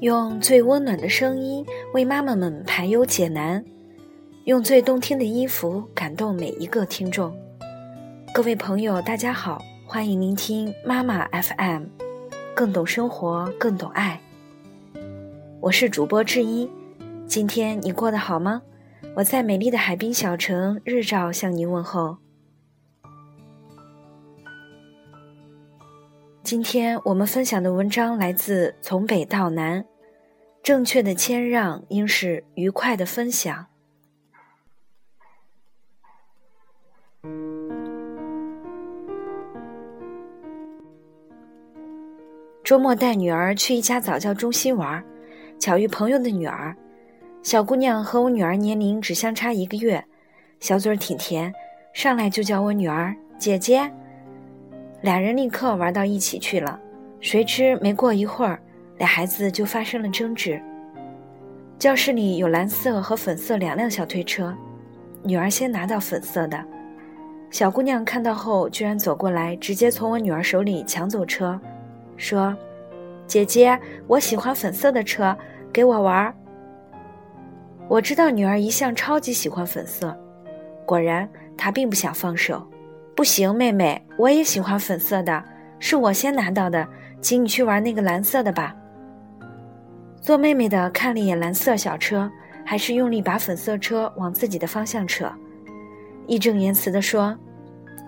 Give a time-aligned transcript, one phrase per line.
[0.00, 1.64] 用最温暖的声音
[1.94, 3.64] 为妈妈们排忧解难，
[4.44, 7.34] 用最动听的音符感动每一个听众。
[8.34, 11.84] 各位朋友，大家好，欢迎聆听妈妈 FM，
[12.54, 14.20] 更懂生活，更懂爱。
[15.60, 16.68] 我是主播志一，
[17.26, 18.60] 今天你过得好吗？
[19.16, 22.18] 我在美丽的海滨小城日照向您问候。
[26.42, 29.82] 今天我们分享的文章来自《从北到南》。
[30.64, 33.66] 正确的谦让应是愉快的分享。
[42.64, 45.04] 周末带女儿去一家早教中心玩，
[45.60, 46.74] 巧遇朋友的女儿。
[47.44, 50.02] 小姑娘和我女儿年龄只相差一个月，
[50.60, 51.52] 小嘴儿挺甜，
[51.92, 53.88] 上来就叫我女儿姐姐。
[55.02, 56.80] 俩人立刻玩到一起去了。
[57.20, 58.58] 谁知没过一会儿。
[58.96, 60.58] 俩孩子就发生了争执。
[61.78, 64.54] 教室里有蓝色和粉色两辆小推车，
[65.22, 66.64] 女儿先拿到粉色的，
[67.50, 71.60] 小姑娘看到后居然走过来，直接从我女儿手里抢走车，
[72.16, 72.56] 说
[73.26, 75.36] ：“姐姐，我喜欢粉色的车，
[75.70, 76.34] 给我玩。”
[77.88, 80.16] 我知道女儿一向超级喜欢粉色，
[80.86, 82.66] 果然她并不想放手。
[83.14, 85.44] 不行，妹妹，我也喜欢粉色的，
[85.78, 86.86] 是我先拿到的，
[87.20, 88.74] 请你去玩那个蓝色的吧。
[90.20, 92.28] 做妹妹的看了一眼蓝色小车，
[92.64, 95.30] 还是用力把粉色车往自己的方向扯，
[96.26, 97.36] 义正言辞地说：“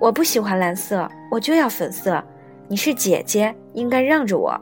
[0.01, 2.25] 我不喜欢蓝色，我就要粉色。
[2.67, 4.59] 你是姐姐，应该让着我。”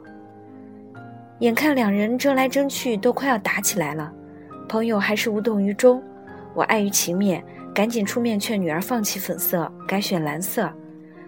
[1.40, 4.12] 眼看两人争来争去，都快要打起来了，
[4.68, 6.02] 朋友还是无动于衷。
[6.54, 10.72] 我碍于情面，赶紧出面劝女儿放弃粉色，改选蓝色，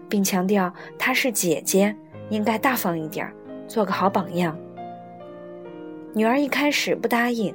[0.08, 1.94] 并强调她是姐姐，
[2.30, 3.30] 应该大方一点，
[3.66, 4.56] 做个好榜样。
[6.12, 7.54] 女儿一开始不答应，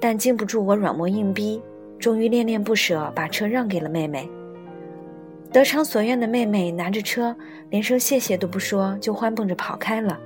[0.00, 1.62] 但经不住我软磨硬逼，
[1.98, 4.28] 终于恋恋不舍，把车让给了妹妹。
[5.52, 7.36] 得偿所愿的妹妹拿着车，
[7.70, 10.18] 连声谢谢都不说，就欢蹦着跑开了。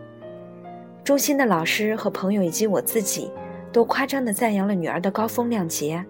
[1.05, 3.31] 中心的老师和朋友以及我自己，
[3.77, 6.03] 都夸张地赞扬了女儿的高风亮节。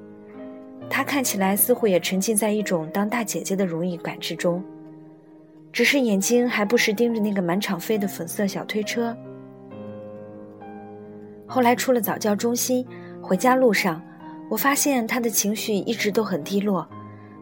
[0.89, 4.63] 她看起来似乎也沉浸在一种当大姐姐的荣誉感之中，
[5.73, 9.17] 只是眼睛还不时盯着那个满场飞的粉色小推车。
[11.45, 12.87] 后来出了早教中心，
[13.21, 14.01] 回家路上，
[14.49, 16.89] 我发现他的情绪一直都很低落，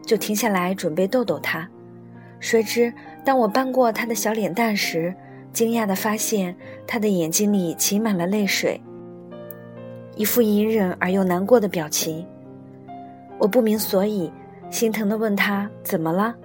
[0.03, 1.69] 就停下来准备逗逗他。
[2.39, 2.91] 谁知
[3.23, 5.13] 当我搬过他的小脸蛋时，
[5.53, 6.55] 惊讶地发现
[6.87, 8.81] 他的眼睛里噙满了泪水，
[10.15, 12.25] 一副隐忍而又难过的表情。
[13.37, 14.31] 我不明所以，
[14.69, 16.35] 心疼地问他怎么了。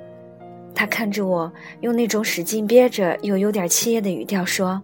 [0.74, 4.82] 他看着我，用那种使劲憋着又有点气噎的语调说：“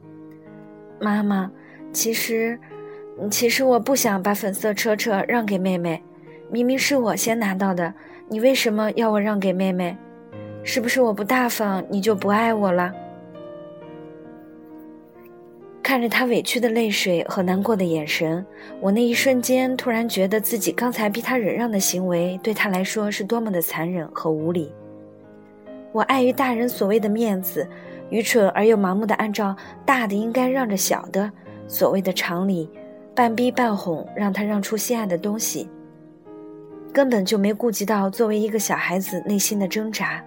[1.01, 1.51] 妈妈。”
[1.93, 2.59] 其实，
[3.31, 6.03] 其实我不想把粉色车车让给妹妹，
[6.51, 7.95] 明明是我先拿到的，
[8.29, 9.97] 你为什么要我让给妹妹？
[10.63, 12.93] 是不是我不大方，你就不爱我了？
[15.87, 18.45] 看着他委屈的泪水和难过的眼神，
[18.81, 24.75] 我那一瞬间突然觉得自己刚才逼他忍让的行为，对他来说是多么的残忍和无理。
[25.93, 27.65] 我碍于大人所谓的面子，
[28.11, 29.55] 愚蠢而又盲目的按照
[29.85, 31.31] 大的应该让着小的。
[31.69, 32.69] 所谓的常理，
[33.15, 35.69] 半逼半哄，让他让出心爱的东西，
[36.93, 40.21] 根本就没顾及到作为一个小孩子内心的挣扎，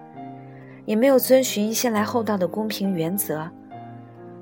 [0.86, 3.46] 也没有遵循先来后到的公平原则，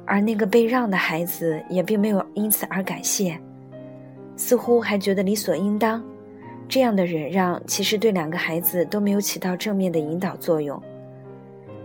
[0.08, 3.38] 而那个被让的孩子也并没有因此而感谢，
[4.36, 6.02] 似乎还觉得理所应当。
[6.66, 10.82] 这样的忍让，其实对两个孩子都没有起到正面的引导作用。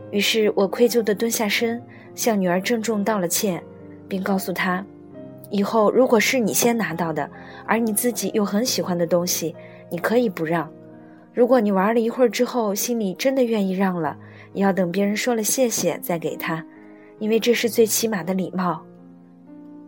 [0.10, 1.82] 于是我愧疚地蹲下身，
[2.16, 3.62] 向女儿郑重道了歉，
[4.08, 4.86] 并告诉她。
[5.50, 7.30] 以后如果是你先拿到的，
[7.66, 9.54] 而你自己又很喜欢的东西，
[9.90, 10.72] 你可以不让。
[11.34, 14.18] 如果你玩了一会儿之后，心里真的愿意让了，
[14.54, 16.64] 也要等别人说了谢谢再给他，
[17.24, 18.84] 因为这是最起码的礼貌。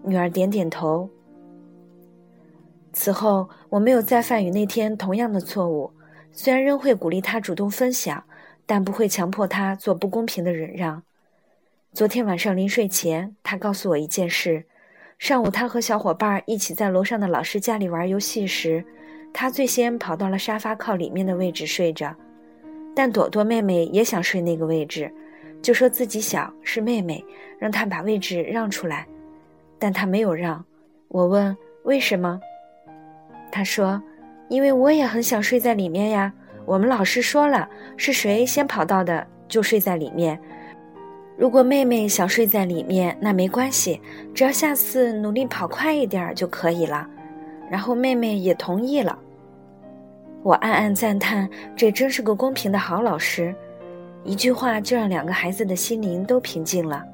[0.05, 1.09] 女儿点点头。
[2.93, 5.91] 此后我没有再犯与那天同样的错误，
[6.31, 8.23] 虽然仍会鼓励他主动分享，
[8.65, 11.03] 但不会强迫他做不公平的忍让。
[11.91, 14.63] 昨天晚上临睡前，他告诉我一件事。
[15.19, 18.81] 上午，他和小伙伴一起在楼上的老师家里玩游戏时，
[19.33, 22.15] 他最先跑到了沙发靠里面的位置睡着。
[22.95, 25.13] 但朵朵妹妹也想睡那个位置，
[25.65, 27.25] 就说自己小是妹妹，
[27.57, 29.07] 让他把位置让出来，
[29.79, 30.63] 但他没有让。
[31.07, 32.39] 我问为什么，
[33.51, 33.99] 他说
[34.47, 36.31] ：“因为我也很想睡在里面呀，
[36.67, 37.67] 我们老师说了，
[37.97, 40.39] 是谁先跑到的就睡在里面。
[41.35, 43.99] 如果妹妹想睡在里面，那没关系，
[44.35, 47.09] 只要下次努力跑快一点就可以了。
[47.71, 49.17] 然后妹妹也同意了。
[50.43, 53.55] 我暗暗赞叹，这真是个公平的好老师。
[54.25, 57.05] 一句话就让两个孩子的心灵都平静了。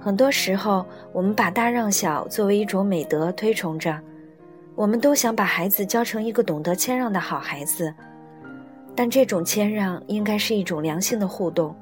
[0.00, 4.00] 很多时候，我们把大让小作为一种美德推崇着，
[4.74, 7.94] 我们都想把孩子教成一个懂得谦让的好孩子。
[8.96, 11.76] 但这种谦让应该是一种良性的互动，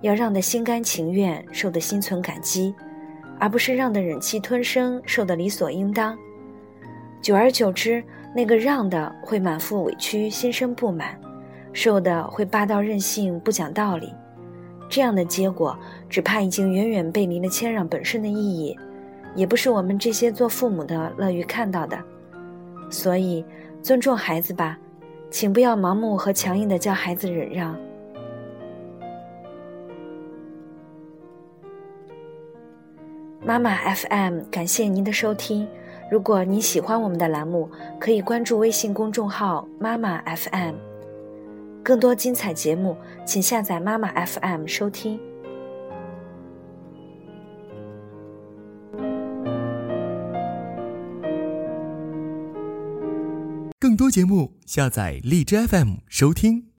[0.00, 2.74] 要让的心甘情愿，受的心存感激，
[3.38, 6.18] 而不是让的忍气吞声，受的理所应当。
[7.20, 8.02] 久而久之，
[8.34, 11.14] 那个让的会满腹委屈，心生不满；
[11.72, 14.12] 瘦的会霸道任性，不讲道理。
[14.88, 15.76] 这样的结果，
[16.08, 18.78] 只怕已经远远背离了谦让本身的意义，
[19.34, 21.98] 也不是我们这些做父母的乐于看到的。
[22.90, 23.42] 所以，
[23.80, 24.78] 尊重孩子吧，
[25.30, 27.74] 请不要盲目和强硬的教孩子忍让。
[33.44, 35.66] 妈妈 FM，感谢您的收听。
[36.10, 37.66] 如果您喜欢我们的栏目，
[37.98, 40.91] 可以关注微信公众号“妈妈 FM”。
[41.84, 42.96] 更多精彩节目，
[43.26, 45.18] 请下载妈妈 FM 收听。
[53.80, 56.71] 更多节目，下载荔枝 FM 收听。